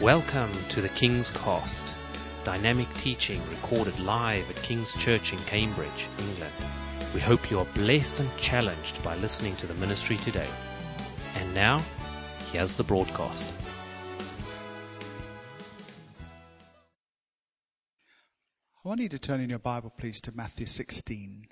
[0.00, 1.84] Welcome to the King's Cast,
[2.42, 6.54] dynamic teaching recorded live at King's Church in Cambridge, England.
[7.12, 10.48] We hope you are blessed and challenged by listening to the ministry today.
[11.36, 11.82] And now,
[12.50, 13.52] here's the broadcast.
[18.82, 21.44] I want you to turn in your Bible, please, to Matthew 16.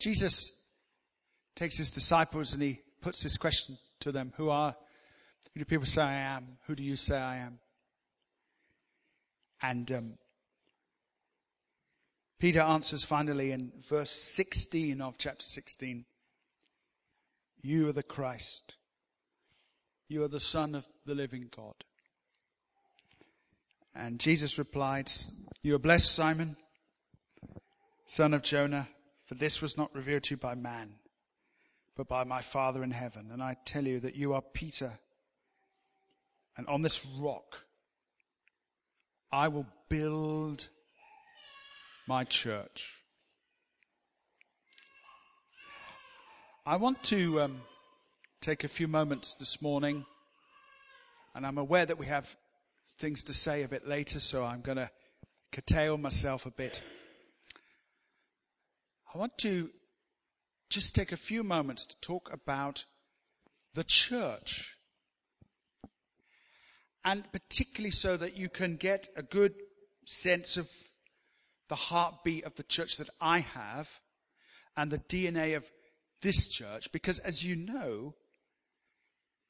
[0.00, 0.58] Jesus
[1.54, 4.74] takes his disciples and he puts this question to them Who are,
[5.52, 6.58] who do people say I am?
[6.66, 7.58] Who do you say I am?
[9.60, 10.12] And um,
[12.40, 16.04] Peter answers finally in verse 16 of chapter 16
[17.62, 18.74] You are the Christ,
[20.08, 21.84] you are the Son of the living God.
[23.94, 25.10] And Jesus replied,
[25.62, 26.56] You are blessed, Simon,
[28.06, 28.88] son of Jonah,
[29.26, 30.94] for this was not revealed to you by man,
[31.96, 33.28] but by my Father in heaven.
[33.32, 34.98] And I tell you that you are Peter,
[36.56, 37.64] and on this rock
[39.30, 40.68] I will build
[42.06, 43.02] my church.
[46.66, 47.62] I want to um,
[48.42, 50.04] take a few moments this morning,
[51.34, 52.36] and I'm aware that we have
[53.00, 54.90] things to say a bit later, so I'm going to
[55.50, 56.82] curtail myself a bit.
[59.14, 59.70] I want to
[60.68, 62.84] just take a few moments to talk about
[63.74, 64.76] the church.
[67.04, 69.54] And particularly so that you can get a good
[70.04, 70.68] sense of
[71.68, 73.88] the heartbeat of the church that I have
[74.76, 75.64] and the DNA of
[76.22, 76.90] this church.
[76.92, 78.14] Because as you know,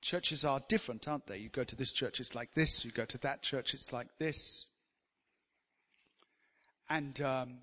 [0.00, 1.38] churches are different, aren't they?
[1.38, 2.84] You go to this church, it's like this.
[2.84, 4.66] You go to that church, it's like this.
[6.90, 7.58] And um,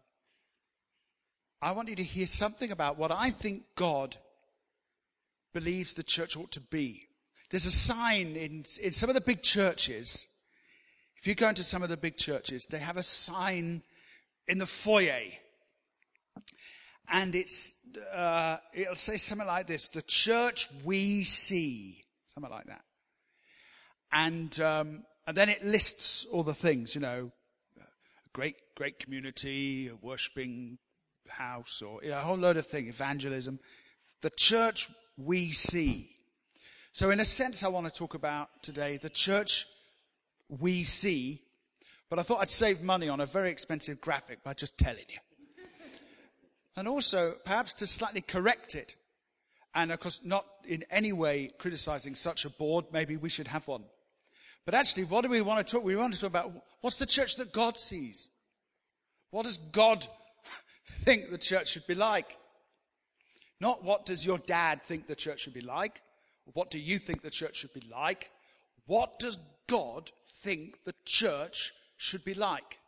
[1.61, 4.15] I want you to hear something about what I think God
[5.53, 7.08] believes the church ought to be.
[7.49, 10.27] There's a sign in, in some of the big churches.
[11.19, 13.81] If you go into some of the big churches, they have a sign
[14.47, 15.21] in the foyer.
[17.11, 17.75] And it's,
[18.13, 22.03] uh, it'll say something like this, the church we see.
[22.27, 22.83] Something like that.
[24.11, 27.31] And, um, and then it lists all the things, you know,
[27.79, 30.77] a great, great community, a worshipping
[31.27, 33.59] house, or you know, a whole load of things, evangelism.
[34.21, 36.15] The church we see.
[36.91, 39.67] So in a sense, I want to talk about today the church
[40.47, 41.43] we see,
[42.09, 45.19] but I thought I'd save money on a very expensive graphic by just telling you.
[46.75, 48.95] And also, perhaps to slightly correct it,
[49.75, 53.67] and of course, not in any way criticizing such a board, maybe we should have
[53.67, 53.83] one.
[54.65, 55.83] But actually, what do we want to talk?
[55.83, 56.51] We want to talk about
[56.81, 58.29] what's the church that God sees?
[59.29, 60.07] What does God
[61.01, 62.37] think the church should be like?
[63.59, 66.01] Not what does your dad think the church should be like?
[66.53, 68.31] What do you think the church should be like?
[68.85, 69.37] What does
[69.67, 70.11] God
[70.41, 72.79] think the church should be like?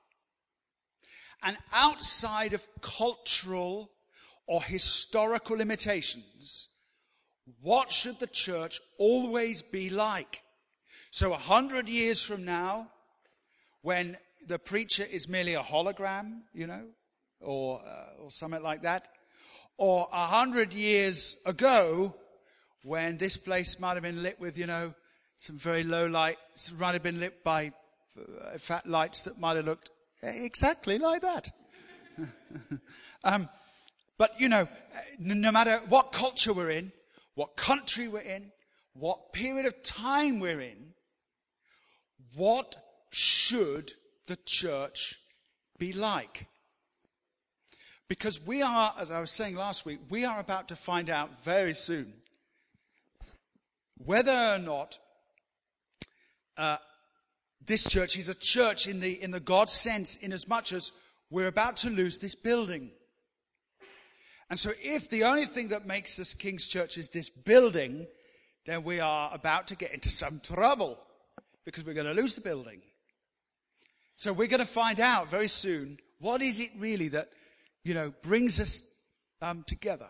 [1.44, 3.89] And outside of cultural
[4.47, 6.69] or historical limitations,
[7.61, 10.44] what should the church always be like?
[11.11, 12.88] So a hundred years from now,
[13.81, 14.17] when
[14.47, 16.85] the preacher is merely a hologram, you know,
[17.41, 19.07] or, uh, or something like that,
[19.77, 22.16] or a hundred years ago,
[22.84, 24.94] when this place might have been lit with, you know,
[25.38, 26.38] some very low light,
[26.78, 27.72] might have been lit by
[28.18, 29.90] uh, fat lights that might have looked
[30.22, 31.50] exactly like that.
[33.24, 33.50] um,
[34.18, 34.68] but you know,
[35.19, 36.92] no matter what culture we're in,
[37.36, 38.52] what country we're in,
[38.94, 40.94] what period of time we're in,
[42.36, 42.75] what
[43.09, 43.94] should
[44.28, 45.16] the church
[45.80, 46.48] be like?
[48.08, 51.44] Because we are, as I was saying last week, we are about to find out
[51.44, 52.13] very soon
[54.06, 55.00] whether or not
[56.57, 56.78] uh,
[57.66, 60.91] this church is a church in the, in the God sense, in as much as
[61.29, 62.91] we're about to lose this building.
[64.50, 68.06] And so, if the only thing that makes us King's Church is this building,
[68.65, 71.00] then we are about to get into some trouble
[71.63, 72.81] because we're going to lose the building.
[74.18, 77.30] So, we're going to find out very soon what is it really that,
[77.86, 78.83] you know, brings us
[79.42, 80.09] um, together.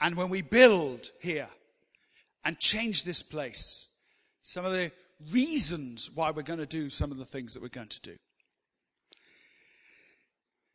[0.00, 1.48] And when we build here
[2.44, 3.88] and change this place,
[4.42, 4.90] some of the
[5.32, 8.16] reasons why we're going to do some of the things that we're going to do.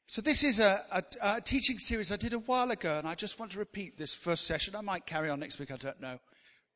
[0.07, 3.15] So this is a, a, a, teaching series I did a while ago, and I
[3.15, 4.75] just want to repeat this first session.
[4.75, 6.19] I might carry on next week, I don't know.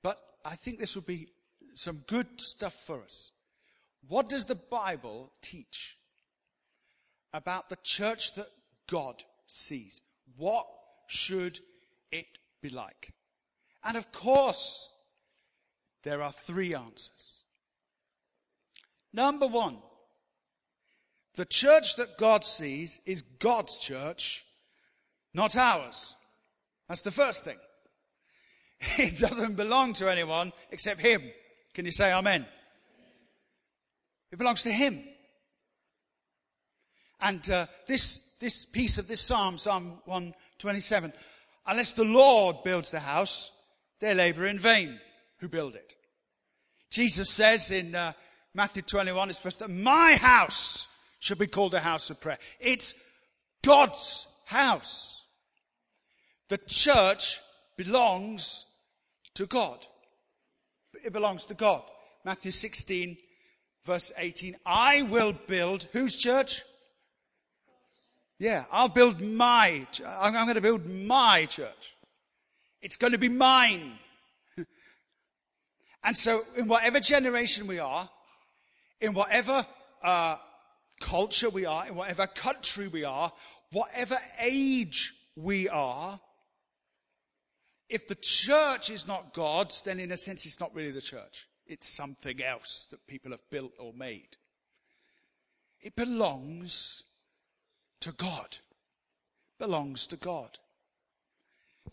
[0.01, 1.27] But I think this will be
[1.75, 3.31] some good stuff for us.
[4.07, 5.97] What does the Bible teach
[7.31, 8.47] about the church that
[8.89, 10.01] God sees?
[10.35, 10.65] What
[11.07, 11.59] should
[12.11, 12.25] it
[12.61, 13.13] be like?
[13.83, 14.91] And of course,
[16.03, 17.43] there are three answers.
[19.13, 19.77] Number one,
[21.35, 24.45] the church that God sees is God's church,
[25.33, 26.15] not ours.
[26.87, 27.57] That's the first thing.
[28.97, 31.21] It doesn't belong to anyone except Him.
[31.73, 32.45] Can you say Amen?
[34.31, 35.03] It belongs to Him.
[37.19, 41.11] And uh, this, this piece of this psalm, Psalm 127,
[41.67, 43.51] unless the Lord builds the house,
[43.99, 44.99] they labor in vain
[45.39, 45.95] who build it.
[46.89, 48.13] Jesus says in uh,
[48.53, 50.87] Matthew 21, it's first, that my house
[51.19, 52.39] should be called a house of prayer.
[52.59, 52.95] It's
[53.63, 55.23] God's house.
[56.47, 57.39] The church
[57.77, 58.65] belongs
[59.35, 59.85] to God.
[61.05, 61.83] It belongs to God.
[62.25, 63.17] Matthew 16,
[63.85, 64.55] verse 18.
[64.65, 66.63] I will build whose church?
[68.39, 71.95] Yeah, I'll build my, I'm going to build my church.
[72.81, 73.99] It's going to be mine.
[76.03, 78.09] and so in whatever generation we are,
[79.01, 79.65] in whatever
[80.03, 80.37] uh,
[80.99, 83.31] culture we are, in whatever country we are,
[83.71, 86.19] whatever age we are,
[87.89, 91.47] if the church is not God's, then in a sense it's not really the church.
[91.65, 94.37] It's something else that people have built or made.
[95.81, 97.03] It belongs
[98.01, 98.57] to God.
[99.59, 100.57] Belongs to God.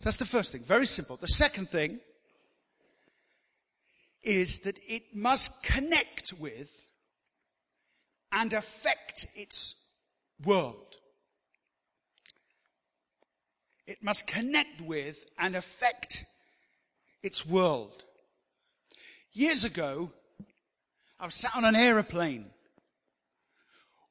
[0.01, 0.63] That's the first thing.
[0.63, 1.17] Very simple.
[1.17, 1.99] The second thing
[4.23, 6.69] is that it must connect with
[8.31, 9.75] and affect its
[10.43, 10.95] world.
[13.85, 16.25] It must connect with and affect
[17.23, 18.03] its world.
[19.31, 20.11] Years ago,
[21.19, 22.51] I was sat on an aeroplane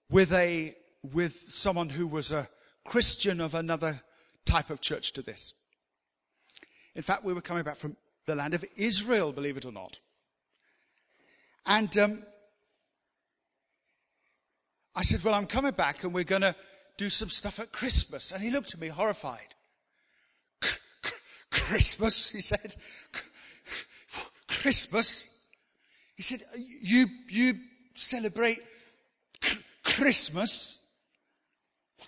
[0.09, 2.49] with a, with someone who was a
[2.85, 4.01] Christian of another
[4.45, 5.53] type of church to this.
[6.97, 7.95] In fact, we were coming back from
[8.25, 10.01] the land of Israel, believe it or not.
[11.67, 12.23] And um,
[14.95, 16.57] I said, Well, I'm coming back and we're going to
[16.97, 18.33] do some stuff at Christmas.
[18.33, 19.55] And he looked at me horrified.
[21.51, 22.75] Christmas, he said.
[24.49, 25.29] Christmas?
[26.17, 27.59] He said, You, you
[27.95, 28.61] celebrate
[29.85, 30.79] Christmas?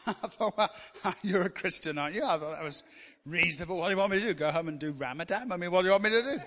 [0.07, 0.71] I thought, well,
[1.23, 2.25] you're a Christian, aren't you?
[2.25, 2.83] I thought that was
[3.29, 3.79] reasonable.
[3.79, 4.35] What do you want me to do?
[4.35, 5.53] Go home and do Ramadan?
[5.53, 6.39] I mean, what do you want me to do?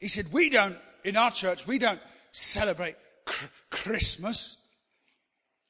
[0.00, 2.00] He said, We don't, in our church, we don't
[2.32, 4.56] celebrate cr- Christmas.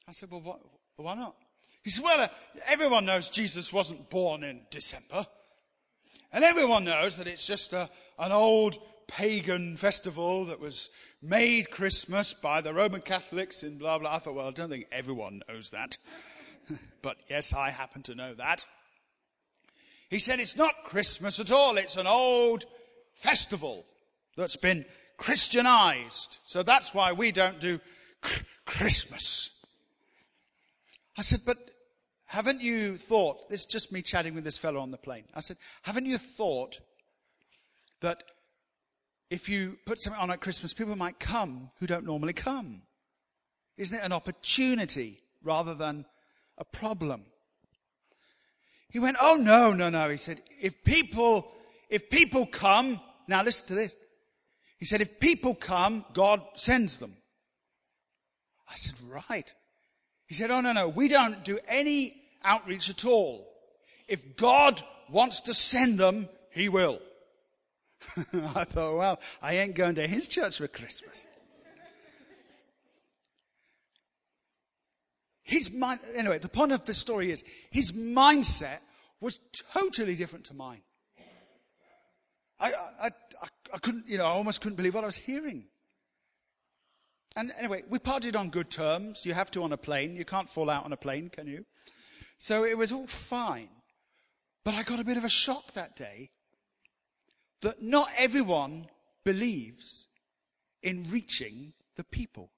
[0.07, 0.59] I said, Well, what,
[0.95, 1.35] why not?
[1.83, 2.27] He said, Well, uh,
[2.67, 5.27] everyone knows Jesus wasn't born in December.
[6.31, 10.89] And everyone knows that it's just a, an old pagan festival that was
[11.21, 14.15] made Christmas by the Roman Catholics in blah, blah.
[14.15, 15.97] I thought, well, I don't think everyone knows that.
[17.01, 18.65] But yes, I happen to know that.
[20.09, 21.77] He said it's not Christmas at all.
[21.77, 22.65] It's an old
[23.15, 23.85] festival
[24.37, 24.85] that's been
[25.17, 26.37] Christianized.
[26.45, 27.79] So that's why we don't do
[28.65, 29.49] Christmas.
[31.17, 31.57] I said, but
[32.25, 35.25] haven't you thought, this is just me chatting with this fellow on the plane.
[35.35, 36.79] I said, haven't you thought
[38.01, 38.23] that
[39.29, 42.83] if you put something on at Christmas, people might come who don't normally come?
[43.77, 46.05] Isn't it an opportunity rather than
[46.57, 47.25] a problem?
[48.89, 50.09] He went, Oh no, no, no.
[50.09, 51.51] He said, if people,
[51.89, 53.95] if people come, now listen to this.
[54.77, 57.15] He said, if people come, God sends them.
[58.69, 59.53] I said, right.
[60.27, 63.47] He said, oh no, no, we don't do any outreach at all.
[64.07, 66.99] If God wants to send them, He will.
[68.33, 71.25] I thought, well, I ain't going to his church for Christmas.
[75.43, 78.79] His mind, anyway, the point of the story is his mindset
[79.19, 79.39] was
[79.73, 80.81] totally different to mine.
[82.59, 83.07] I, I,
[83.41, 85.65] I, I couldn't, you know, I almost couldn't believe what I was hearing.
[87.35, 89.25] And anyway, we parted on good terms.
[89.25, 90.15] You have to on a plane.
[90.15, 91.65] You can't fall out on a plane, can you?
[92.37, 93.69] So it was all fine.
[94.63, 96.29] But I got a bit of a shock that day
[97.61, 98.87] that not everyone
[99.23, 100.07] believes
[100.81, 102.51] in reaching the people.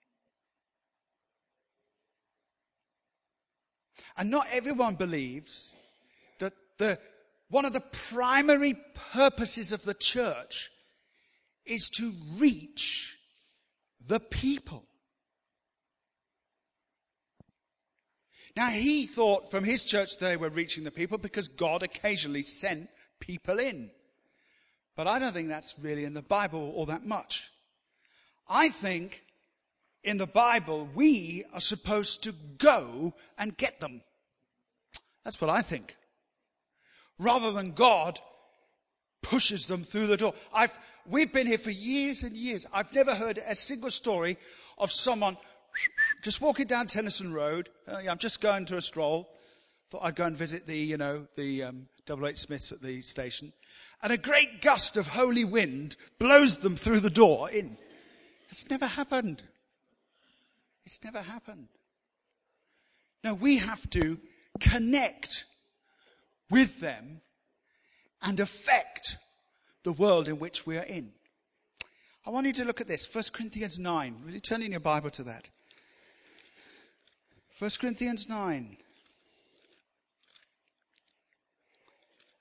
[4.17, 5.75] And not everyone believes
[6.39, 6.99] that the,
[7.49, 8.75] one of the primary
[9.13, 10.69] purposes of the church
[11.65, 13.17] is to reach
[14.05, 14.85] the people.
[18.55, 22.87] Now, he thought from his church they were reaching the people because God occasionally sent
[23.19, 23.91] people in.
[24.95, 27.51] But I don't think that's really in the Bible all that much.
[28.47, 29.24] I think
[30.05, 34.01] in the Bible we are supposed to go and get them.
[35.23, 35.97] That's what I think.
[37.19, 38.19] Rather than God
[39.21, 40.33] pushes them through the door.
[40.53, 42.65] I've, we've been here for years and years.
[42.71, 44.37] I've never heard a single story
[44.77, 45.37] of someone
[46.21, 47.69] just walking down Tenison Road.
[47.87, 49.27] Oh, yeah, I'm just going to a stroll.
[49.89, 51.87] Thought I'd go and visit the, you know, the um,
[52.35, 53.51] Smiths at the station.
[54.03, 57.77] And a great gust of holy wind blows them through the door in.
[58.49, 59.43] It's never happened.
[60.85, 61.67] It's never happened.
[63.23, 64.19] No, we have to
[64.59, 65.45] connect
[66.49, 67.21] with them
[68.21, 69.17] and affect
[69.83, 71.11] the world in which we are in.
[72.25, 73.13] I want you to look at this.
[73.13, 74.21] 1 Corinthians 9.
[74.23, 75.49] Really turn in your Bible to that?
[77.59, 78.77] 1 Corinthians 9.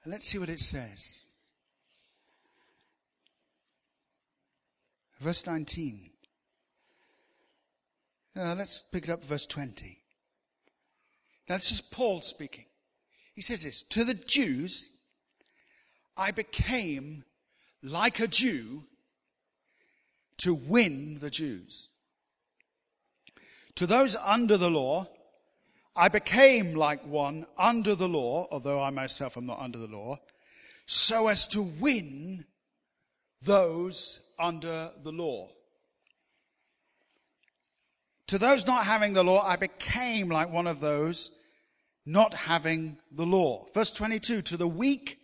[0.04, 1.26] And let's see what it says.
[5.20, 6.10] Verse 19.
[8.36, 9.98] Uh, let's pick it up verse 20.
[11.48, 12.64] Now, this is Paul speaking.
[13.34, 14.90] He says this To the Jews,
[16.16, 17.24] I became
[17.82, 18.84] like a Jew
[20.38, 21.88] to win the Jews.
[23.76, 25.08] To those under the law,
[25.96, 30.18] I became like one under the law, although I myself am not under the law,
[30.86, 32.46] so as to win
[33.42, 35.50] those under the law.
[38.28, 41.30] To those not having the law, I became like one of those
[42.06, 43.66] not having the law.
[43.74, 45.18] Verse 22, to the weak,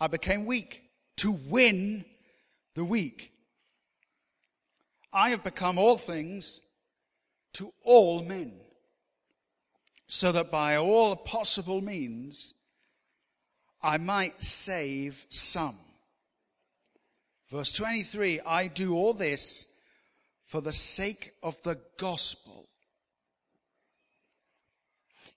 [0.00, 0.82] I became weak
[1.18, 2.04] to win
[2.74, 3.30] the weak.
[5.12, 6.60] I have become all things
[7.54, 8.52] to all men,
[10.08, 12.54] so that by all possible means
[13.80, 15.78] I might save some.
[17.50, 19.68] Verse 23 I do all this
[20.54, 22.68] for the sake of the gospel.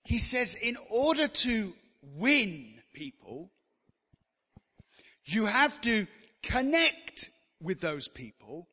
[0.04, 1.72] He says, in order to
[2.14, 3.50] win people,
[5.24, 6.06] you have to
[6.44, 8.68] connect with those people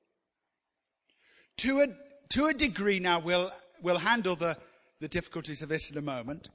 [1.58, 1.88] to a,
[2.30, 3.00] to a degree.
[3.00, 4.56] Now, we'll, we'll handle the,
[5.02, 6.50] the difficulties of this in a moment.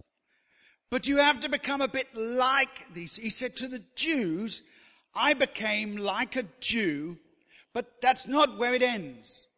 [0.88, 3.16] But you have to become a bit like these.
[3.16, 4.62] He said to the Jews,
[5.16, 7.16] I became like a Jew,
[7.75, 9.49] but that's not where it ends.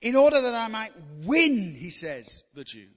[0.00, 0.92] In order that I might
[1.24, 2.88] win, he says, the Jew.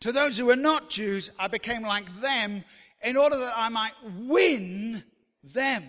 [0.00, 2.64] To those who were not Jews, I became like them
[3.02, 5.02] in order that I might win
[5.42, 5.84] them.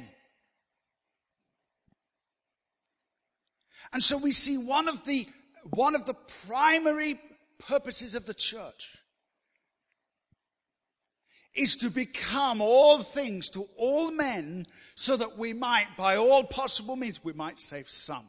[3.92, 5.28] And so we see one of the,
[5.72, 6.16] one of the
[6.48, 7.20] primary
[7.60, 8.98] purposes of the church
[11.54, 16.96] is to become all things to all men so that we might, by all possible
[16.96, 18.28] means, we might save some.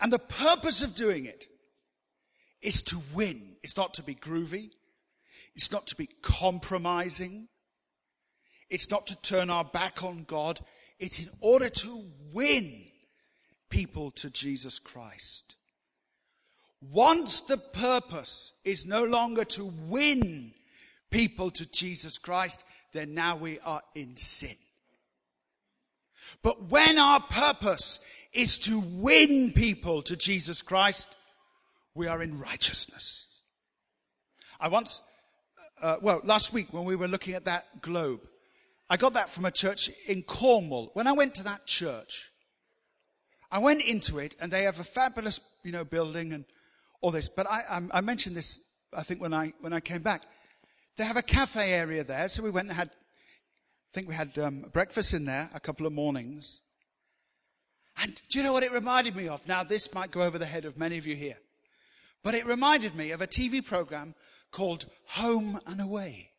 [0.00, 1.46] And the purpose of doing it
[2.60, 3.56] is to win.
[3.62, 4.70] It's not to be groovy.
[5.54, 7.48] It's not to be compromising.
[8.68, 10.60] It's not to turn our back on God.
[10.98, 12.84] It's in order to win
[13.70, 15.56] people to Jesus Christ.
[16.80, 20.52] Once the purpose is no longer to win
[21.10, 24.56] people to Jesus Christ, then now we are in sin.
[26.42, 28.00] But when our purpose
[28.36, 31.16] is to win people to Jesus Christ,
[31.94, 33.26] we are in righteousness.
[34.60, 35.02] I once,
[35.80, 38.20] uh, well, last week when we were looking at that globe,
[38.88, 40.90] I got that from a church in Cornwall.
[40.94, 42.30] When I went to that church,
[43.50, 46.44] I went into it and they have a fabulous, you know, building and
[47.00, 47.28] all this.
[47.28, 48.60] But I, I, I mentioned this,
[48.92, 50.22] I think, when I, when I came back.
[50.96, 52.28] They have a cafe area there.
[52.28, 55.86] So we went and had, I think we had um, breakfast in there a couple
[55.86, 56.60] of mornings.
[58.02, 59.46] And do you know what it reminded me of?
[59.48, 61.38] Now, this might go over the head of many of you here.
[62.22, 64.14] But it reminded me of a TV program
[64.50, 66.30] called Home and Away.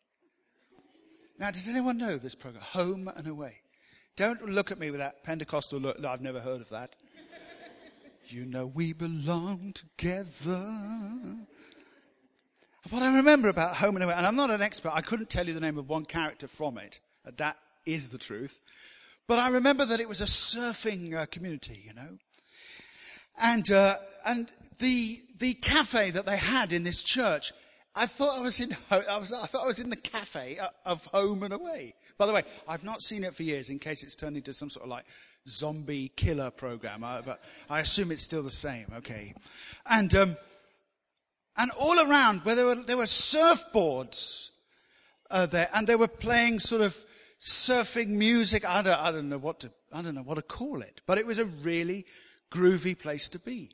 [1.39, 2.63] Now, does anyone know this program?
[2.63, 3.61] Home and Away.
[4.15, 6.03] Don't look at me with that Pentecostal look.
[6.03, 6.95] I've never heard of that.
[8.27, 10.73] you know we belong together.
[12.89, 15.47] What I remember about Home and Away, and I'm not an expert, I couldn't tell
[15.47, 16.99] you the name of one character from it.
[17.37, 18.59] That is the truth.
[19.27, 22.17] But I remember that it was a surfing uh, community, you know.
[23.37, 27.51] And, uh, and the, the cafe that they had in this church,
[27.93, 30.69] I thought I was in, I, was, I thought I was in the cafe uh,
[30.85, 31.93] of Home and Away.
[32.17, 34.69] By the way, I've not seen it for years in case it's turned into some
[34.69, 35.05] sort of like
[35.47, 38.87] zombie killer program, uh, but I assume it's still the same.
[38.97, 39.33] Okay.
[39.85, 40.37] And, um,
[41.57, 44.49] and all around where there were, there were surfboards
[45.29, 47.03] uh, there and they were playing sort of
[47.39, 48.67] surfing music.
[48.67, 51.17] I don't, I don't know what to, I don't know what to call it, but
[51.17, 52.05] it was a really
[52.51, 53.71] groovy place to be.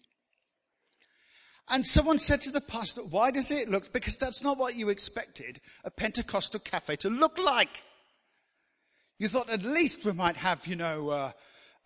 [1.70, 3.94] And someone said to the pastor, why does it look?
[3.94, 7.84] Because that's not what you expected a Pentecostal cafe to look like.
[9.18, 11.32] You thought at least we might have, you know, uh,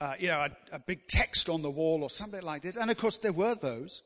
[0.01, 2.75] uh, you know, a, a big text on the wall or something like this.
[2.75, 4.01] And of course there were those.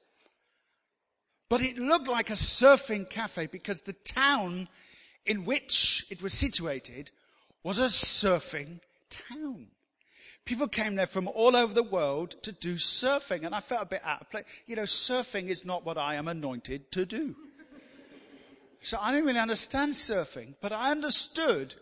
[1.49, 4.67] But it looked like a surfing cafe because the town
[5.25, 7.11] in which it was situated
[7.63, 9.68] was a surfing town.
[10.46, 13.86] People came there from all over the world to do surfing, and I felt a
[13.86, 14.44] bit out of place.
[14.65, 17.36] You know, surfing is not what I am anointed to do.
[18.82, 21.75] So I didn't really understand surfing, but I understood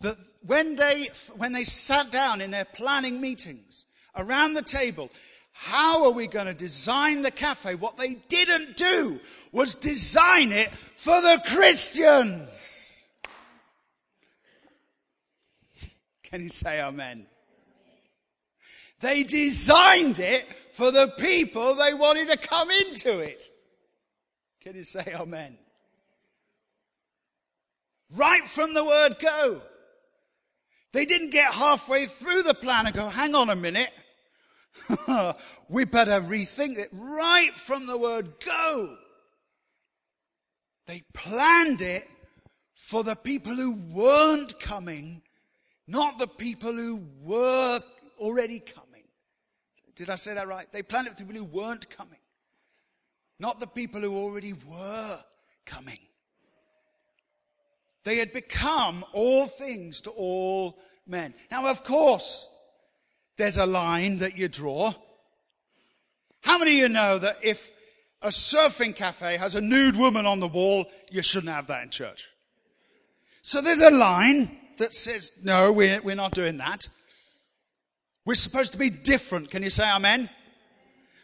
[0.00, 5.10] that when they, when they sat down in their planning meetings around the table,
[5.52, 7.74] how are we going to design the cafe?
[7.74, 9.20] What they didn't do
[9.52, 12.83] was design it for the Christians.
[16.24, 17.26] Can you say amen?
[19.00, 23.44] They designed it for the people they wanted to come into it.
[24.60, 25.58] Can you say amen?
[28.16, 29.60] Right from the word go.
[30.92, 33.90] They didn't get halfway through the plan and go, hang on a minute.
[35.68, 38.96] we better rethink it right from the word go.
[40.86, 42.08] They planned it
[42.76, 45.22] for the people who weren't coming,
[45.86, 47.80] not the people who were
[48.18, 49.02] already coming.
[49.96, 50.66] Did I say that right?
[50.72, 52.18] They planned it for people who weren't coming,
[53.38, 55.18] not the people who already were
[55.64, 55.98] coming.
[58.04, 61.34] They had become all things to all men.
[61.50, 62.48] Now, of course,
[63.36, 64.94] there's a line that you draw.
[66.40, 67.70] How many of you know that if
[68.20, 71.90] a surfing cafe has a nude woman on the wall, you shouldn't have that in
[71.90, 72.28] church?
[73.42, 76.88] So there's a line that says, no, we're, we're not doing that.
[78.26, 79.50] We're supposed to be different.
[79.50, 80.30] Can you say amen?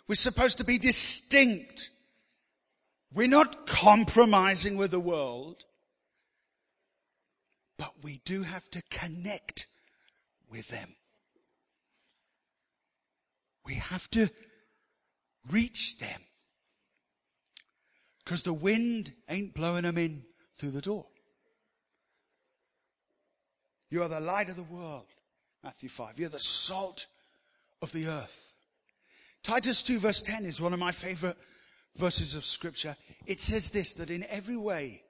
[0.06, 1.90] We're supposed to be distinct.
[3.12, 5.64] We're not compromising with the world,
[7.78, 9.66] but we do have to connect
[10.48, 10.96] with them.
[13.64, 14.30] We have to
[15.50, 16.20] reach them.
[18.24, 20.24] Because the wind ain't blowing them in
[20.56, 21.06] through the door.
[23.90, 25.06] You are the light of the world.
[25.62, 26.18] Matthew 5.
[26.18, 27.06] You're the salt
[27.82, 28.46] of the earth.
[29.42, 31.36] Titus 2 verse 10 is one of my favorite
[31.96, 32.96] verses of scripture.
[33.26, 35.02] It says this, that in every way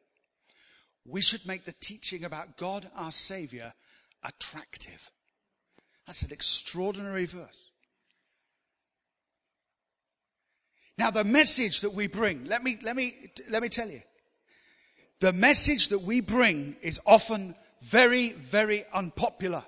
[1.04, 3.72] we should make the teaching about God our Savior
[4.22, 5.10] attractive.
[6.06, 7.70] That's an extraordinary verse.
[10.98, 13.14] Now the message that we bring, let me, let me,
[13.48, 14.02] let me tell you.
[15.20, 19.64] The message that we bring is often very, very unpopular.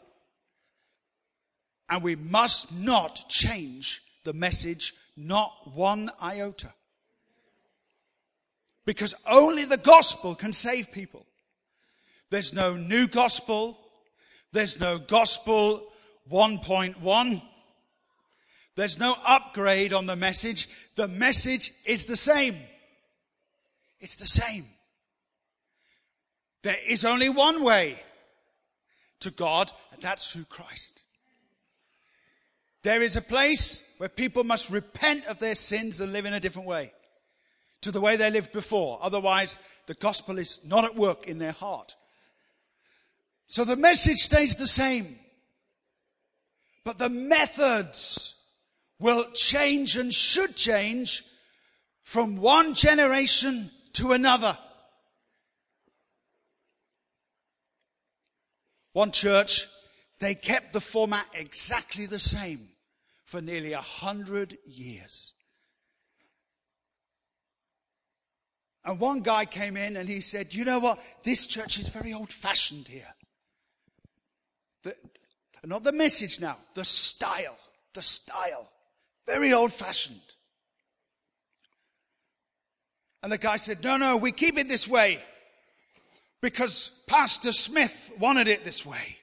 [1.89, 6.73] And we must not change the message, not one iota.
[8.85, 11.27] Because only the gospel can save people.
[12.31, 13.79] There's no new gospel.
[14.53, 15.87] There's no gospel
[16.31, 17.43] 1.1.
[18.75, 20.69] There's no upgrade on the message.
[20.97, 22.57] The message is the same.
[24.01, 24.65] It's the same.
[26.63, 28.01] There is only one way
[29.21, 31.03] to God, and that's through Christ.
[32.83, 36.41] There is a place where people must repent of their sins and live in a
[36.41, 36.93] different way
[37.83, 38.99] to the way they lived before.
[39.03, 41.97] Otherwise, the gospel is not at work in their heart.
[43.47, 45.19] So the message stays the same.
[46.85, 48.35] But the methods
[48.99, 51.25] will change and should change
[52.03, 54.57] from one generation to another.
[58.93, 59.67] One church,
[60.21, 62.69] they kept the format exactly the same
[63.25, 65.33] for nearly a hundred years.
[68.85, 70.99] And one guy came in and he said, you know what?
[71.23, 73.15] This church is very old fashioned here.
[74.83, 74.97] The,
[75.65, 77.57] not the message now, the style,
[77.95, 78.69] the style.
[79.27, 80.21] Very old fashioned.
[83.23, 85.23] And the guy said, no, no, we keep it this way
[86.43, 89.17] because Pastor Smith wanted it this way.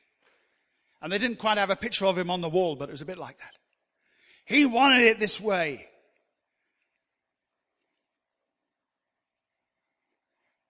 [1.01, 3.01] And they didn't quite have a picture of him on the wall, but it was
[3.01, 3.53] a bit like that.
[4.45, 5.85] He wanted it this way.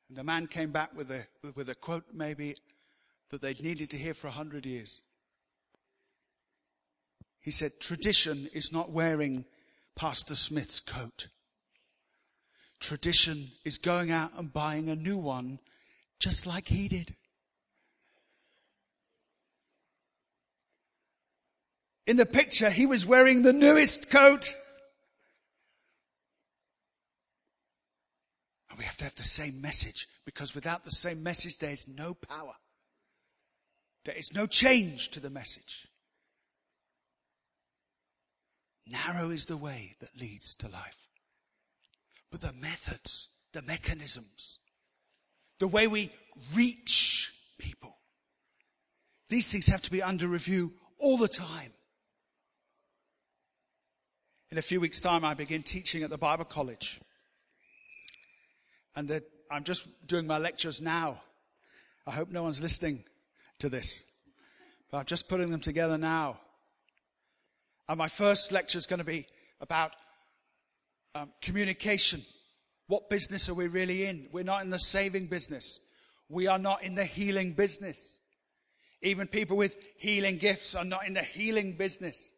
[0.09, 2.55] And the man came back with a, with a quote maybe
[3.29, 5.01] that they'd needed to hear for a hundred years.
[7.39, 9.45] He said, tradition is not wearing
[9.95, 11.27] Pastor Smith's coat.
[12.79, 15.59] Tradition is going out and buying a new one
[16.19, 17.15] just like he did.
[22.05, 24.55] In the picture, he was wearing the newest coat.
[28.69, 32.15] And we have to have the same message because without the same message, there's no
[32.15, 32.55] power.
[34.05, 35.87] There is no change to the message.
[38.87, 41.09] Narrow is the way that leads to life.
[42.31, 44.57] But the methods, the mechanisms,
[45.59, 46.11] the way we
[46.55, 47.95] reach people,
[49.29, 51.71] these things have to be under review all the time.
[54.51, 56.99] In a few weeks' time, I begin teaching at the Bible College.
[58.95, 61.21] And the, I'm just doing my lectures now.
[62.07, 63.03] I hope no one's listening
[63.59, 64.03] to this.
[64.89, 66.39] But I'm just putting them together now.
[67.87, 69.27] And my first lecture is going to be
[69.61, 69.91] about
[71.13, 72.21] um, communication.
[72.89, 74.27] What business are we really in?
[74.31, 75.79] We're not in the saving business.
[76.27, 78.17] We are not in the healing business.
[79.03, 82.31] Even people with healing gifts are not in the healing business.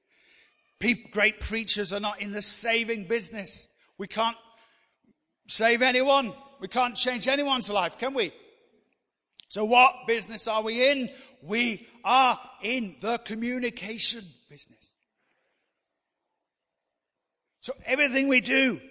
[0.82, 3.70] People, great preachers are not in the saving business.
[3.98, 4.36] We can't
[5.48, 6.34] save anyone.
[6.60, 8.34] We can't change anyone's life, can we?
[9.48, 11.10] So what business are we in?
[11.42, 14.96] We are in the communication business.
[17.62, 18.82] So everything we do,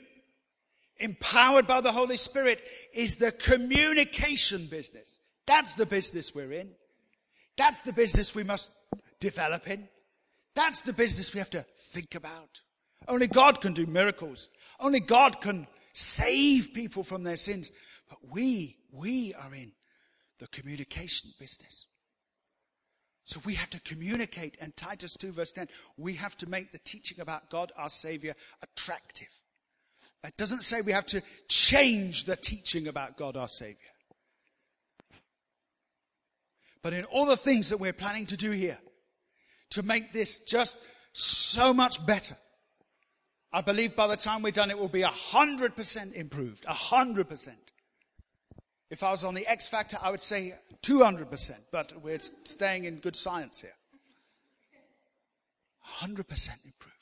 [1.00, 2.62] empowered by the Holy Spirit,
[2.94, 5.18] is the communication business.
[5.46, 6.70] That's the business we're in.
[7.56, 8.70] That's the business we must
[9.18, 9.88] develop in.
[10.54, 12.60] That's the business we have to think about.
[13.08, 14.48] Only God can do miracles.
[14.78, 17.72] Only God can save people from their sins.
[18.08, 19.72] But we, we are in
[20.38, 21.86] the communication business.
[23.24, 26.80] So we have to communicate, and Titus 2 verse 10, we have to make the
[26.80, 29.28] teaching about God, our Savior, attractive.
[30.24, 33.76] It doesn't say we have to change the teaching about God, our Savior.
[36.82, 38.78] But in all the things that we're planning to do here,
[39.70, 40.78] to make this just
[41.12, 42.36] so much better,
[43.52, 46.64] I believe by the time we're done, it will be a hundred percent improved.
[46.66, 47.58] A hundred percent.
[48.90, 52.96] If I was on the X Factor, I would say 200%, but we're staying in
[52.96, 53.74] good science here.
[56.00, 56.18] 100%
[56.64, 56.99] improved.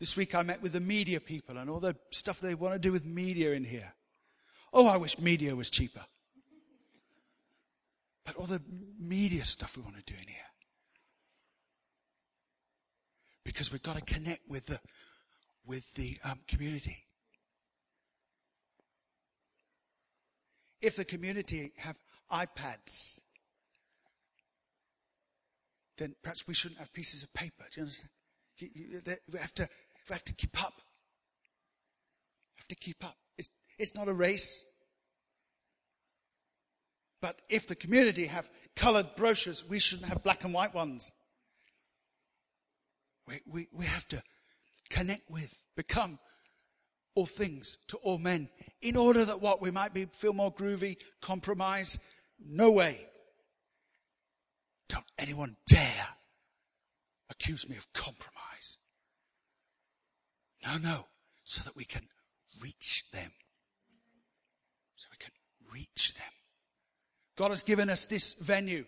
[0.00, 2.78] This week I met with the media people and all the stuff they want to
[2.78, 3.94] do with media in here.
[4.72, 6.04] Oh, I wish media was cheaper.
[8.24, 8.62] But all the
[8.98, 10.38] media stuff we want to do in here.
[13.44, 14.80] Because we've got to connect with the,
[15.64, 17.04] with the um, community.
[20.80, 21.96] If the community have
[22.32, 23.20] iPads,
[25.98, 27.64] then perhaps we shouldn't have pieces of paper.
[27.72, 28.10] Do you understand?
[28.58, 29.68] You, you, we, have to,
[30.08, 30.74] we have to keep up.
[32.56, 33.16] We have to keep up.
[33.38, 34.64] It's, it's not a race.
[37.20, 41.10] But if the community have colored brochures, we shouldn't have black and white ones.
[43.26, 44.22] We, we, we have to
[44.90, 46.18] connect with, become
[47.14, 48.48] all things to all men
[48.82, 51.98] in order that what we might be feel more groovy, compromise.
[52.44, 53.06] No way.
[54.88, 56.08] Don't anyone dare
[57.30, 58.78] accuse me of compromise.
[60.66, 61.06] No, no,
[61.44, 62.02] so that we can
[62.62, 63.30] reach them.
[64.96, 65.32] So we can
[65.72, 66.32] reach them.
[67.36, 68.84] God has given us this venue.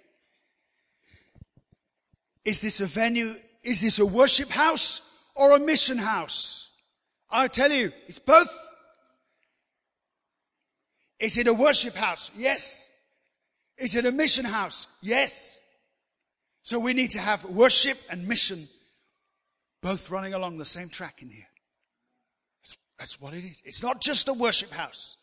[2.44, 3.34] Is this a venue?
[3.62, 5.02] Is this a worship house
[5.34, 6.70] or a mission house?
[7.30, 8.48] I tell you, it's both.
[11.18, 12.30] Is it a worship house?
[12.36, 12.86] Yes.
[13.76, 14.86] Is it a mission house?
[15.02, 15.58] Yes.
[16.62, 18.68] So we need to have worship and mission
[19.82, 21.46] both running along the same track in here.
[22.98, 23.62] That's, what it is.
[23.64, 25.16] It's not just a worship house.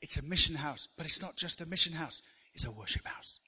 [0.00, 2.22] It's a mission house, but it's not just a mission house.
[2.54, 3.40] It's a worship house.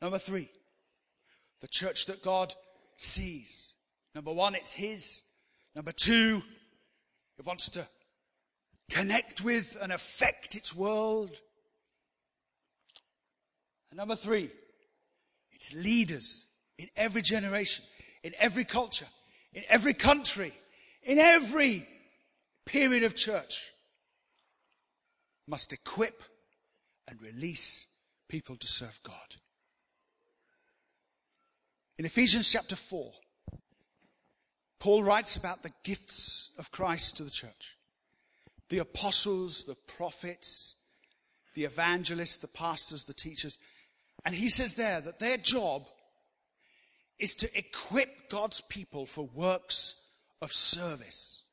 [0.00, 0.50] Number three,
[1.60, 2.54] the church that God
[2.96, 3.74] sees.
[4.14, 5.22] Number one, it's His.
[5.74, 6.42] Number two,
[7.38, 7.86] it wants to
[8.90, 11.30] connect with and affect its world.
[13.90, 14.50] And number three,
[15.52, 16.46] it's leaders
[16.78, 17.84] in every generation,
[18.22, 19.06] in every culture,
[19.52, 20.52] in every country,
[21.02, 21.86] in every
[22.64, 23.72] period of church
[25.46, 26.22] must equip
[27.08, 27.88] and release
[28.28, 29.36] people to serve God.
[31.98, 33.12] In Ephesians chapter 4,
[34.78, 37.76] Paul writes about the gifts of Christ to the church
[38.68, 40.76] the apostles, the prophets,
[41.54, 43.58] the evangelists, the pastors, the teachers.
[44.24, 45.82] And he says there that their job
[47.22, 49.94] is to equip God's people for works
[50.42, 51.44] of service.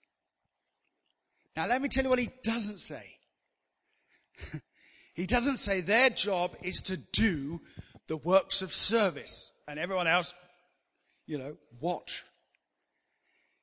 [1.56, 3.18] Now, let me tell you what he doesn't say.
[5.14, 7.62] he doesn't say their job is to do
[8.08, 10.34] the works of service and everyone else,
[11.28, 12.24] you know, watch.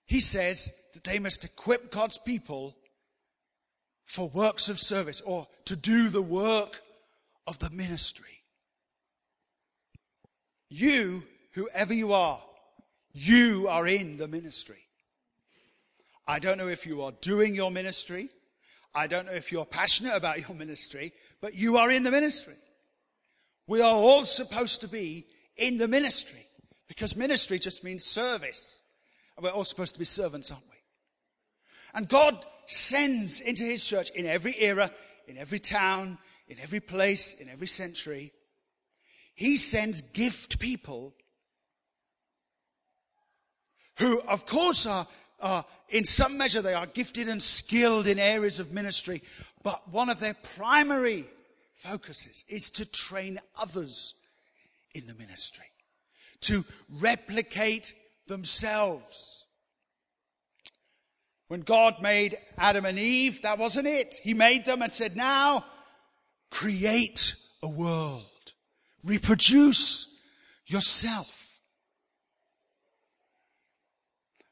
[0.06, 2.76] he says that they must equip God's people
[4.04, 6.82] for works of service or to do the work
[7.48, 8.44] of the ministry.
[10.68, 11.24] You,
[11.56, 12.38] whoever you are,
[13.12, 14.76] you are in the ministry.
[16.28, 18.28] I don't know if you are doing your ministry.
[18.94, 22.56] I don't know if you're passionate about your ministry, but you are in the ministry.
[23.66, 26.46] We are all supposed to be in the ministry
[26.88, 28.82] because ministry just means service.
[29.36, 30.76] And we're all supposed to be servants, aren't we?
[31.94, 34.90] And God sends into his church in every era,
[35.26, 38.34] in every town, in every place, in every century.
[39.34, 41.14] He sends gift people
[43.96, 45.06] who, of course, are,
[45.40, 49.22] are in some measure, they are gifted and skilled in areas of ministry,
[49.62, 51.26] but one of their primary
[51.76, 54.14] focuses is to train others
[54.94, 55.66] in the ministry,
[56.40, 56.64] to
[57.00, 57.94] replicate
[58.26, 59.44] themselves.
[61.48, 64.16] When God made Adam and Eve, that wasn't it.
[64.22, 65.64] He made them and said, now
[66.50, 68.24] create a world.
[69.04, 70.12] Reproduce
[70.66, 71.45] yourself.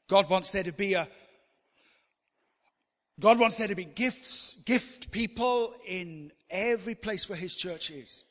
[0.07, 1.07] God wants there to be a,
[3.19, 8.23] God wants there to be gifts, gift people in every place where His church is.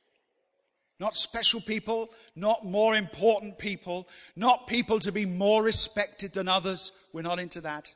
[1.01, 6.93] Not special people, not more important people, not people to be more respected than others.
[7.13, 7.93] We're not into that.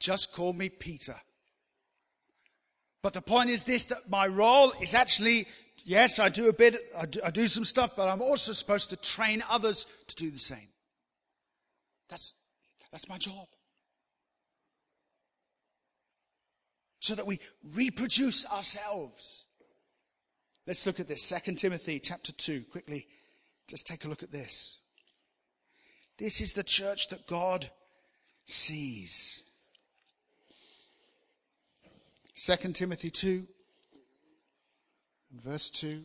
[0.00, 1.16] Just call me Peter.
[3.02, 5.46] But the point is this that my role is actually,
[5.84, 8.90] yes, I do a bit, I do, I do some stuff, but I'm also supposed
[8.90, 10.68] to train others to do the same.
[12.08, 12.36] That's,
[12.92, 13.46] that's my job.
[17.00, 17.40] So that we
[17.74, 19.44] reproduce ourselves.
[20.66, 21.22] Let's look at this.
[21.22, 23.06] Second Timothy chapter 2, quickly.
[23.68, 24.78] Just take a look at this.
[26.18, 27.70] This is the church that God
[28.44, 29.42] sees.
[32.36, 33.46] 2 Timothy 2,
[35.44, 36.04] verse 2.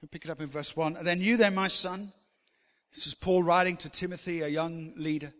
[0.00, 0.96] We'll pick it up in verse 1.
[0.96, 2.12] And then you then, my son,
[2.96, 5.34] this is Paul writing to Timothy, a young leader.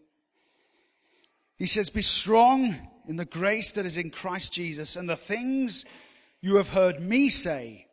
[1.57, 2.77] He says, Be strong
[3.09, 5.87] in the grace that is in Christ Jesus, and the things
[6.42, 7.87] you have heard me say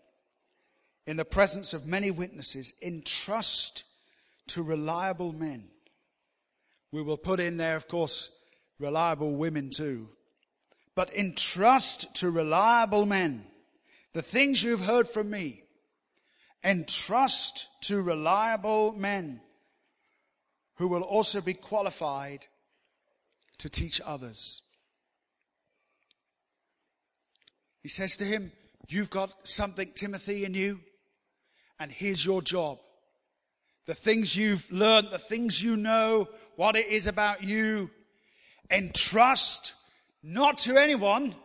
[1.07, 3.85] in the presence of many witnesses, entrust
[4.47, 5.69] to reliable men.
[6.91, 8.31] We will put in there, of course,
[8.79, 10.09] reliable women too.
[10.93, 13.45] But entrust to reliable men
[14.11, 15.63] the things you've heard from me.
[16.65, 19.39] Entrust to reliable men
[20.75, 22.47] who will also be qualified
[23.59, 24.61] to teach others.
[27.81, 28.51] He says to him,
[28.89, 30.81] You've got something, Timothy, in you,
[31.79, 32.79] and here's your job.
[33.85, 37.89] The things you've learned, the things you know, what it is about you,
[38.69, 39.73] entrust
[40.21, 41.35] not to anyone,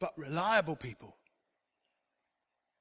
[0.00, 1.16] but reliable people.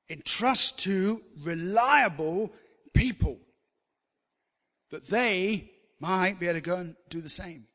[0.10, 2.52] Entrust to reliable
[2.94, 3.38] people
[4.92, 7.66] that they might be able to go and do the same.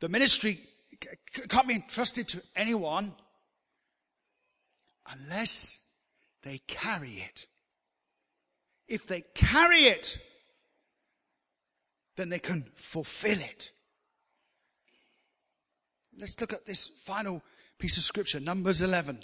[0.00, 0.60] The ministry
[1.48, 3.12] can't be entrusted to anyone
[5.10, 5.78] unless
[6.42, 7.46] they carry it.
[8.88, 10.18] If they carry it,
[12.16, 13.70] then they can fulfill it.
[16.18, 17.42] Let's look at this final
[17.78, 19.20] piece of scripture, Numbers 11.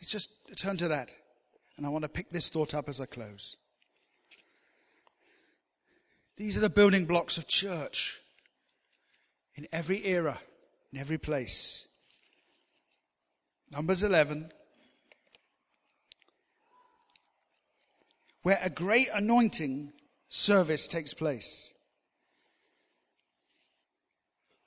[0.00, 1.10] Let's just turn to that.
[1.76, 3.56] And I want to pick this thought up as I close.
[6.36, 8.20] These are the building blocks of church
[9.54, 10.38] in every era,
[10.92, 11.86] in every place.
[13.70, 14.50] Numbers 11.
[18.42, 19.92] Where a great anointing
[20.28, 21.72] service takes place.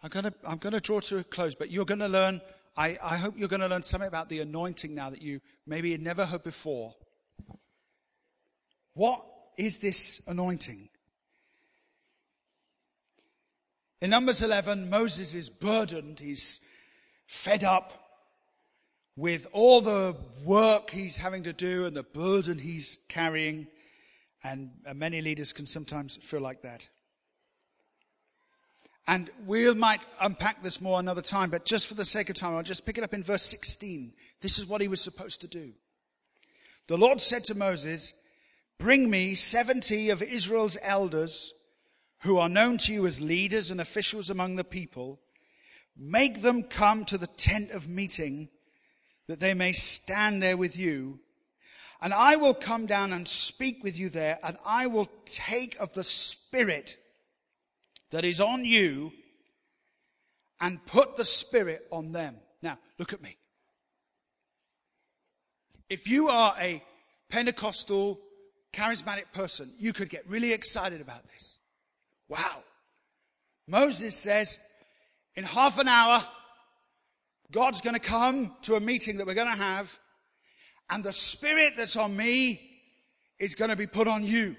[0.01, 2.41] I'm going to, I'm going to draw to a close, but you're going to learn,
[2.78, 5.91] I, I hope you're going to learn something about the anointing now that you maybe
[5.91, 6.93] had never heard before.
[8.93, 9.25] What
[9.58, 10.89] is this anointing?
[14.06, 16.20] In Numbers 11, Moses is burdened.
[16.20, 16.60] He's
[17.26, 17.91] fed up
[19.15, 23.65] with all the work he's having to do and the burden he's carrying.
[24.44, 26.88] And many leaders can sometimes feel like that.
[29.08, 32.56] And we might unpack this more another time, but just for the sake of time,
[32.56, 34.13] I'll just pick it up in verse 16.
[34.39, 35.74] This is what he was supposed to do.
[36.86, 38.13] The Lord said to Moses,
[38.78, 41.55] Bring me 70 of Israel's elders
[42.26, 45.20] who are known to you as leaders and officials among the people.
[45.96, 48.50] Make them come to the tent of meeting
[49.28, 51.20] that they may stand there with you.
[52.02, 55.94] And I will come down and speak with you there, and I will take of
[55.94, 56.98] the Spirit
[58.10, 59.12] that is on you
[60.60, 62.38] and put the Spirit on them.
[62.62, 63.38] Now, look at me.
[65.92, 66.84] If you are a
[67.30, 68.20] Pentecostal,
[68.74, 71.60] charismatic person, you could get really excited about this.
[72.28, 72.64] Wow.
[73.68, 74.60] Moses says,
[75.36, 76.24] in half an hour,
[77.52, 79.98] God's going to come to a meeting that we're going to have,
[80.90, 82.62] and the spirit that's on me
[83.40, 84.56] is going to be put on you.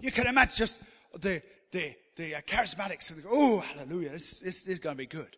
[0.00, 0.82] You can imagine just
[1.18, 5.06] the, the, the uh, charismatics and oh, hallelujah, this, this, this is going to be
[5.06, 5.36] good.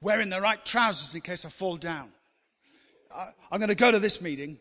[0.00, 2.12] Wearing the right trousers in case I fall down.
[3.14, 4.58] I, I'm going to go to this meeting.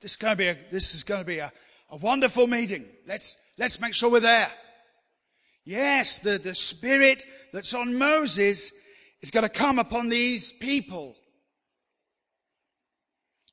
[0.00, 1.52] This is going to be a, this is going to be a,
[1.90, 2.86] a wonderful meeting.
[3.06, 4.48] Let's, let's make sure we're there.
[5.64, 8.72] Yes, the, the spirit that's on Moses
[9.22, 11.16] is going to come upon these people.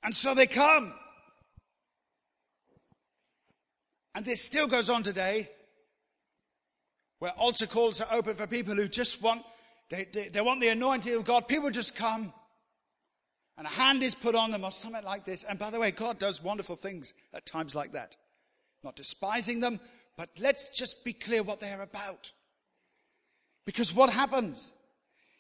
[0.03, 0.93] And so they come.
[4.13, 5.49] And this still goes on today,
[7.19, 9.43] where altar calls are open for people who just want,
[9.89, 11.47] they, they, they want the anointing of God.
[11.47, 12.33] People just come
[13.57, 15.43] and a hand is put on them or something like this.
[15.43, 18.17] And by the way, God does wonderful things at times like that.
[18.83, 19.79] Not despising them,
[20.17, 22.31] but let's just be clear what they're about.
[23.65, 24.73] Because what happens?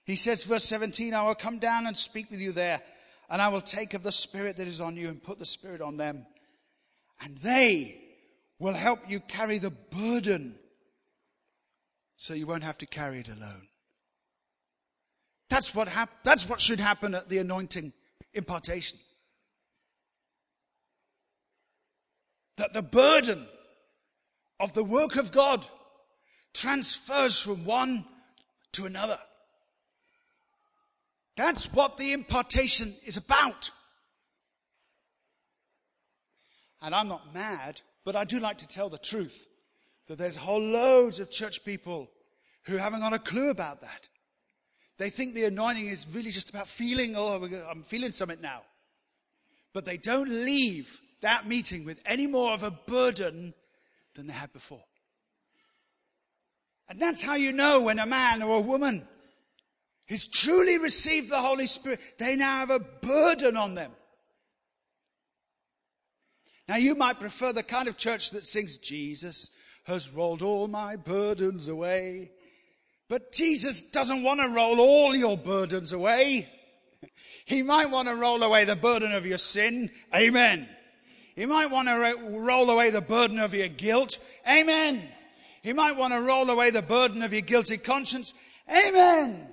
[0.05, 2.81] He says, verse 17, I will come down and speak with you there,
[3.29, 5.81] and I will take of the Spirit that is on you and put the Spirit
[5.81, 6.25] on them.
[7.23, 8.01] And they
[8.59, 10.55] will help you carry the burden
[12.17, 13.67] so you won't have to carry it alone.
[15.49, 17.93] That's what, hap- that's what should happen at the anointing
[18.33, 18.99] impartation.
[22.57, 23.47] That the burden
[24.61, 25.65] of the work of God
[26.53, 28.05] transfers from one
[28.73, 29.17] to another.
[31.35, 33.71] That's what the impartation is about.
[36.81, 39.47] And I'm not mad, but I do like to tell the truth
[40.07, 42.09] that there's whole loads of church people
[42.65, 44.07] who haven't got a clue about that.
[44.97, 48.61] They think the anointing is really just about feeling, oh, I'm feeling something now.
[49.73, 53.53] But they don't leave that meeting with any more of a burden
[54.15, 54.83] than they had before.
[56.89, 59.07] And that's how you know when a man or a woman
[60.09, 63.91] has truly received the Holy Spirit, they now have a burden on them.
[66.67, 69.49] Now, you might prefer the kind of church that sings, Jesus
[69.83, 72.31] has rolled all my burdens away.
[73.09, 76.49] But Jesus doesn't want to roll all your burdens away.
[77.45, 79.91] He might want to roll away the burden of your sin.
[80.15, 80.69] Amen.
[81.35, 84.17] He might want to roll away the burden of your guilt.
[84.47, 85.07] Amen.
[85.63, 88.33] You might want to roll away the burden of your guilty conscience.
[88.69, 89.47] Amen.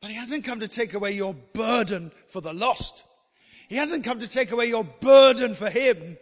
[0.00, 3.04] But he hasn't come to take away your burden for the lost.
[3.68, 5.96] He hasn't come to take away your burden for him.
[5.96, 6.18] It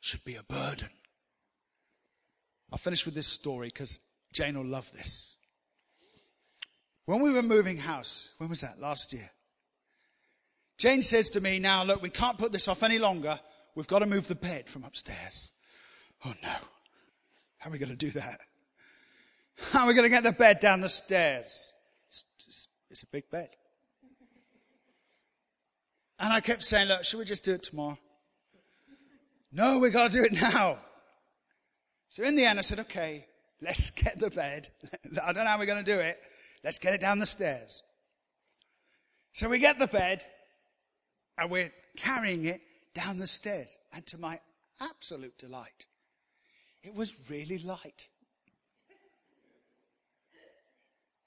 [0.00, 0.90] should be a burden.
[2.70, 4.00] I'll finish with this story because
[4.32, 5.36] Jane will love this.
[7.06, 8.80] When we were moving house, when was that?
[8.80, 9.30] Last year.
[10.78, 13.38] Jane says to me, Now, look, we can't put this off any longer.
[13.74, 15.50] We've got to move the bed from upstairs.
[16.24, 16.54] Oh, no.
[17.58, 18.40] How are we going to do that?
[19.72, 21.72] How are we going to get the bed down the stairs?
[22.08, 23.50] It's, it's, it's a big bed.
[26.18, 27.98] And I kept saying, Look, should we just do it tomorrow?
[29.52, 30.78] No, we've got to do it now.
[32.08, 33.26] So in the end, I said, Okay,
[33.60, 34.68] let's get the bed.
[35.22, 36.18] I don't know how we're going to do it.
[36.62, 37.82] Let's get it down the stairs.
[39.32, 40.24] So we get the bed
[41.38, 42.60] and we're carrying it
[42.94, 43.76] down the stairs.
[43.92, 44.40] And to my
[44.80, 45.86] absolute delight,
[46.82, 48.08] it was really light.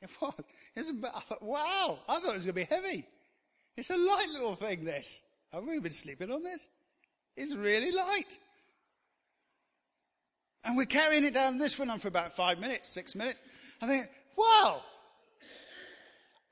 [0.01, 0.33] It was.
[0.75, 3.07] It was I thought, wow, I thought it was going to be heavy.
[3.75, 5.23] It's a light little thing, this.
[5.51, 6.69] Haven't we been sleeping on this?
[7.35, 8.37] It's really light.
[10.63, 13.41] And we're carrying it down this one on for about five minutes, six minutes.
[13.81, 14.81] I think, wow,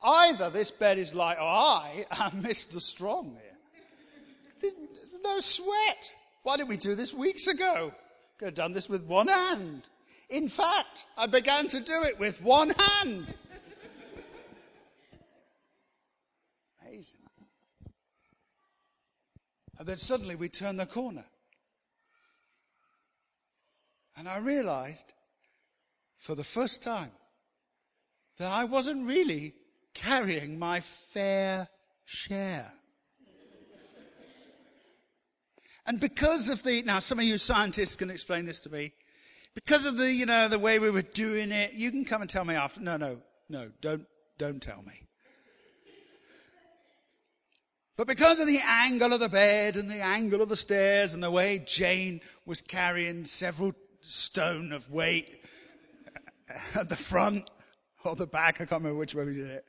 [0.05, 2.79] either this bed is light or I am Mr.
[2.79, 4.71] Strong here.
[4.71, 6.11] There's no sweat.
[6.43, 7.91] Why did we do this weeks ago?
[8.37, 9.89] Could have done this with one hand.
[10.29, 13.33] In fact, I began to do it with one hand.
[16.81, 17.21] Amazing.
[19.77, 21.25] And then suddenly we turned the corner.
[24.17, 25.13] And I realized
[26.17, 27.11] for the first time
[28.37, 29.53] that I wasn't really
[29.95, 31.67] carrying my fair
[32.05, 32.71] share.
[35.87, 38.93] And because of the, now some of you scientists can explain this to me.
[39.55, 42.29] Because of the, you know, the way we were doing it, you can come and
[42.29, 42.81] tell me after.
[42.81, 43.19] No, no,
[43.49, 44.05] no, don't,
[44.37, 45.03] don't tell me.
[47.97, 51.23] But because of the angle of the bed and the angle of the stairs and
[51.23, 55.41] the way Jane was carrying several stone of weight
[56.73, 57.49] at the front
[58.03, 59.65] or the back, I can't remember which way we did it,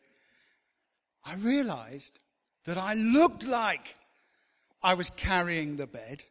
[1.26, 2.20] I realized
[2.66, 3.96] that I looked like
[4.80, 6.22] I was carrying the bed.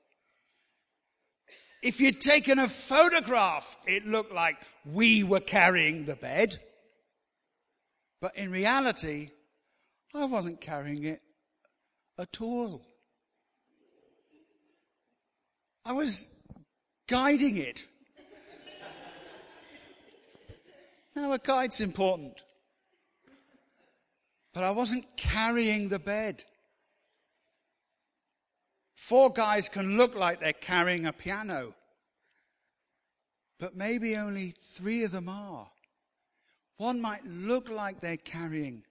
[1.84, 6.58] If you'd taken a photograph, it looked like we were carrying the bed.
[8.22, 9.32] But in reality,
[10.16, 11.22] I wasn't carrying it
[12.18, 12.82] at all.
[15.84, 16.30] I was
[17.08, 17.86] guiding it.
[21.16, 22.42] now, a guide's important.
[24.56, 26.46] But I wasn't carrying the bed.
[28.96, 31.76] Four guys can look like they're carrying a piano,
[33.60, 35.70] but maybe only three of them are.
[36.78, 38.84] One might look like they're carrying,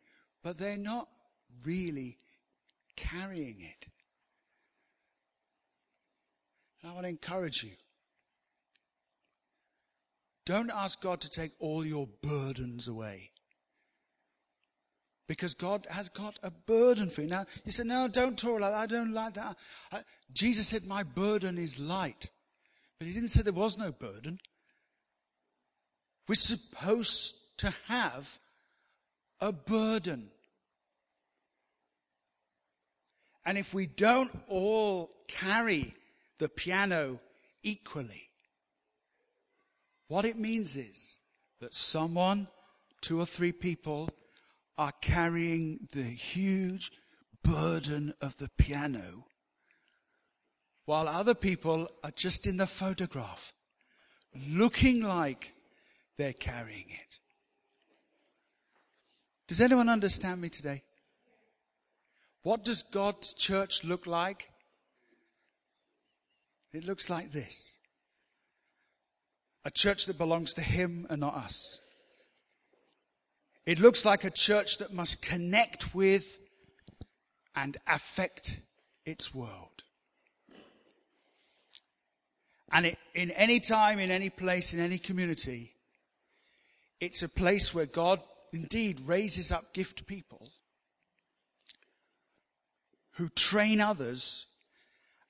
[0.42, 1.08] but they're not
[1.64, 2.18] really
[2.94, 3.88] carrying it.
[6.82, 7.72] And I want to encourage you.
[10.44, 13.30] Don't ask God to take all your burdens away.
[15.26, 17.28] Because God has got a burden for you.
[17.28, 18.80] Now, you say, no, don't talk like that.
[18.80, 19.56] I don't like that.
[19.90, 20.02] I,
[20.32, 22.30] Jesus said, my burden is light.
[22.98, 24.38] But he didn't say there was no burden.
[26.28, 28.38] We're supposed to have
[29.40, 30.30] a burden.
[33.46, 35.94] And if we don't all carry
[36.38, 37.20] the piano
[37.62, 38.28] equally,
[40.08, 41.18] what it means is
[41.60, 42.48] that someone,
[43.00, 44.08] two or three people,
[44.76, 46.90] are carrying the huge
[47.42, 49.26] burden of the piano,
[50.86, 53.52] while other people are just in the photograph,
[54.48, 55.54] looking like
[56.18, 57.18] they're carrying it.
[59.46, 60.82] Does anyone understand me today?
[62.42, 64.50] What does God's church look like?
[66.72, 67.76] It looks like this
[69.64, 71.80] a church that belongs to Him and not us.
[73.66, 76.38] It looks like a church that must connect with
[77.56, 78.60] and affect
[79.06, 79.84] its world.
[82.70, 85.72] And it, in any time, in any place, in any community,
[87.00, 88.20] it's a place where God
[88.52, 90.50] indeed raises up gift people
[93.12, 94.46] who train others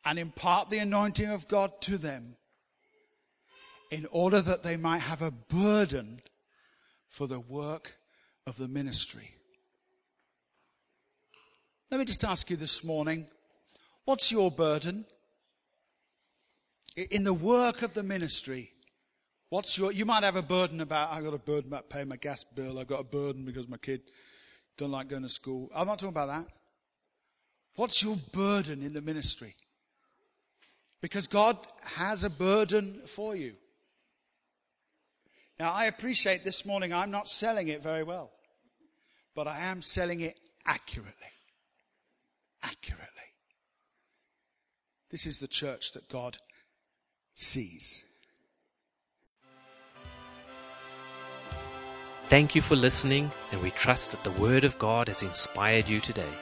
[0.04, 2.36] and impart the anointing of God to them
[3.90, 6.20] in order that they might have a burden
[7.08, 7.96] for the work
[8.46, 9.30] of the ministry.
[11.90, 13.26] Let me just ask you this morning
[14.04, 15.06] what's your burden?
[17.10, 18.70] In the work of the ministry,
[19.48, 22.16] what's your, you might have a burden about, I've got a burden about paying my
[22.16, 24.02] gas bill, I've got a burden because my kid
[24.76, 25.70] don't like going to school.
[25.74, 26.46] I'm not talking about that.
[27.76, 29.56] What's your burden in the ministry?
[31.00, 33.54] Because God has a burden for you.
[35.58, 38.30] Now, I appreciate this morning I'm not selling it very well,
[39.34, 41.12] but I am selling it accurately.
[42.62, 43.08] Accurately.
[45.10, 46.38] This is the church that God
[47.34, 48.04] sees.
[52.28, 56.00] Thank you for listening, and we trust that the Word of God has inspired you
[56.00, 56.32] today.